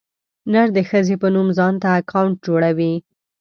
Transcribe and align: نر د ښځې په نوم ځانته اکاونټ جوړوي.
نر 0.51 0.67
د 0.77 0.79
ښځې 0.89 1.15
په 1.21 1.27
نوم 1.35 1.47
ځانته 1.57 1.87
اکاونټ 1.99 2.35
جوړوي. 2.45 2.93